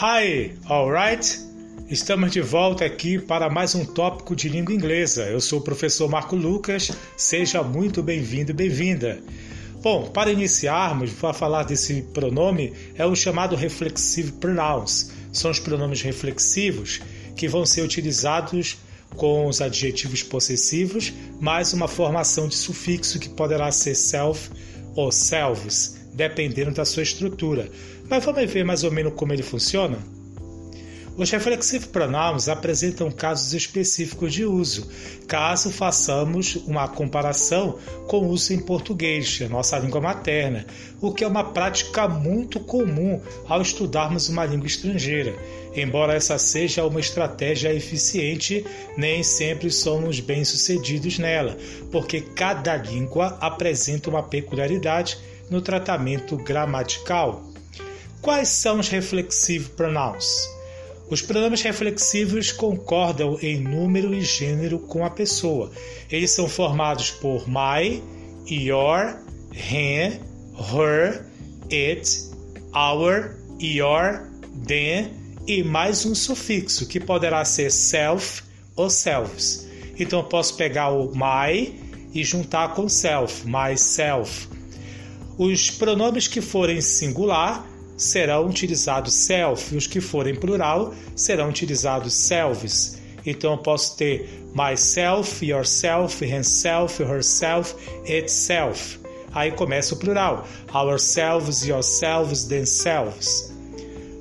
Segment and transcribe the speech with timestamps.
[0.00, 1.40] Hi, alright?
[1.90, 5.24] Estamos de volta aqui para mais um tópico de língua inglesa.
[5.24, 9.20] Eu sou o professor Marco Lucas, seja muito bem-vindo e bem-vinda.
[9.82, 15.10] Bom, para iniciarmos, para falar desse pronome, é o chamado reflexive pronouns.
[15.32, 17.00] São os pronomes reflexivos
[17.34, 18.78] que vão ser utilizados
[19.16, 24.48] com os adjetivos possessivos, mais uma formação de sufixo que poderá ser self
[24.94, 27.68] ou selves, dependendo da sua estrutura.
[28.08, 29.98] Mas vamos ver mais ou menos como ele funciona?
[31.18, 34.88] Os reflexive pronouns apresentam casos específicos de uso,
[35.26, 37.76] caso façamos uma comparação
[38.06, 40.64] com o uso em português, a nossa língua materna,
[41.00, 45.34] o que é uma prática muito comum ao estudarmos uma língua estrangeira.
[45.74, 48.64] Embora essa seja uma estratégia eficiente,
[48.96, 51.58] nem sempre somos bem-sucedidos nela,
[51.90, 55.18] porque cada língua apresenta uma peculiaridade
[55.50, 57.42] no tratamento gramatical.
[58.20, 60.48] Quais são os reflexive pronouns?
[61.10, 65.70] Os pronomes reflexivos concordam em número e gênero com a pessoa.
[66.10, 68.02] Eles são formados por my,
[68.46, 69.16] your,
[69.54, 70.20] him,
[70.70, 71.24] her,
[71.72, 72.28] it,
[72.74, 74.28] our, your,
[74.66, 75.10] them
[75.46, 78.42] e mais um sufixo que poderá ser self
[78.76, 79.66] ou selves.
[79.98, 81.74] Então eu posso pegar o my
[82.12, 84.46] e juntar com self, myself.
[85.38, 87.64] Os pronomes que forem singular
[87.96, 92.98] serão utilizados self, e os que forem plural serão utilizados selves.
[93.24, 98.98] Então eu posso ter myself, yourself, himself, herself, itself.
[99.32, 100.44] Aí começa o plural:
[100.74, 103.54] ourselves, yourselves, themselves.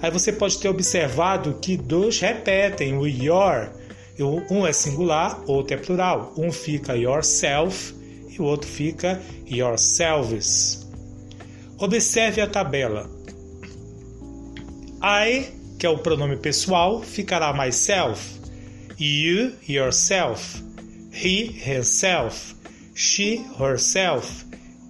[0.00, 3.70] Aí você pode ter observado que dois repetem o your.
[4.50, 6.32] Um é singular, outro é plural.
[6.36, 7.94] Um fica yourself
[8.28, 10.89] e o outro fica yourselves.
[11.80, 13.10] Observe a tabela.
[15.02, 15.46] I,
[15.78, 18.38] que é o pronome pessoal, ficará myself.
[18.98, 20.62] You, yourself.
[21.10, 22.54] He, himself.
[22.94, 24.44] She, herself.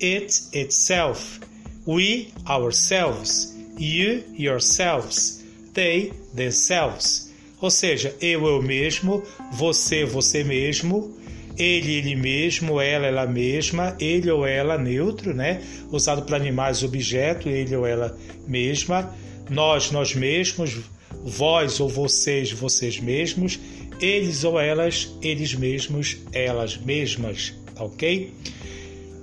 [0.00, 1.38] It, itself.
[1.86, 3.54] We, ourselves.
[3.78, 5.44] You, yourselves.
[5.74, 7.30] They, themselves.
[7.60, 11.16] Ou seja, eu, eu mesmo, você, você mesmo,
[11.58, 15.62] ele, ele mesmo, ela, ela mesma, ele ou ela neutro, né?
[15.90, 19.14] Usado para animais, objeto, ele ou ela mesma
[19.50, 20.78] nós, nós mesmos,
[21.24, 23.58] vós ou vocês, vocês mesmos,
[24.00, 28.32] eles ou elas, eles mesmos, elas mesmas, tá ok?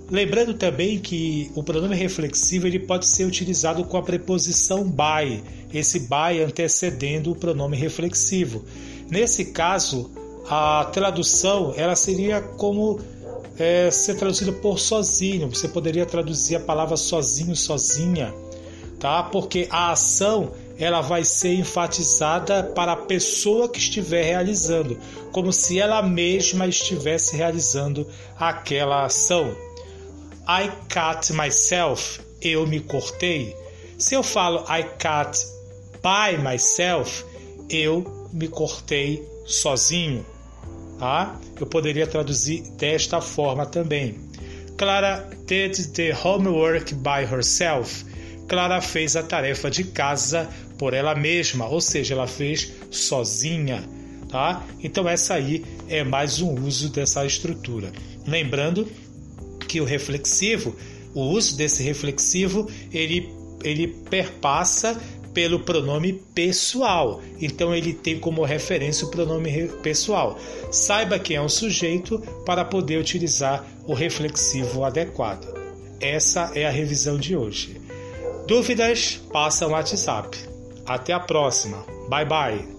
[0.10, 6.00] Lembrando também que o pronome reflexivo ele pode ser utilizado com a preposição by, esse
[6.00, 8.66] by antecedendo o pronome reflexivo.
[9.10, 10.12] Nesse caso,
[10.50, 13.00] a tradução ela seria como
[13.58, 15.50] é, ser traduzida por sozinho.
[15.50, 18.34] Você poderia traduzir a palavra sozinho, sozinha
[19.00, 19.24] tá?
[19.24, 24.98] Porque a ação ela vai ser enfatizada para a pessoa que estiver realizando,
[25.32, 28.08] como se ela mesma estivesse realizando
[28.38, 29.56] aquela ação.
[30.48, 33.56] I cut myself, eu me cortei.
[33.98, 35.38] Se eu falo I cut
[36.02, 37.26] by myself,
[37.70, 40.26] eu me cortei sozinho,
[41.00, 41.40] tá?
[41.60, 44.16] Eu poderia traduzir desta forma também.
[44.78, 48.06] Clara did the homework by herself.
[48.48, 53.84] Clara fez a tarefa de casa por ela mesma, ou seja, ela fez sozinha,
[54.30, 54.66] tá?
[54.84, 57.92] Então essa aí é mais um uso dessa estrutura.
[58.26, 58.88] Lembrando
[59.68, 60.76] que o reflexivo,
[61.14, 64.98] o uso desse reflexivo, ele ele perpassa
[65.34, 67.22] pelo pronome pessoal.
[67.40, 70.38] Então ele tem como referência o pronome pessoal.
[70.72, 75.48] Saiba quem é o sujeito para poder utilizar o reflexivo adequado.
[76.00, 77.80] Essa é a revisão de hoje.
[78.48, 79.22] Dúvidas?
[79.32, 80.38] Passa no WhatsApp.
[80.86, 81.86] Até a próxima.
[82.10, 82.79] Bye bye.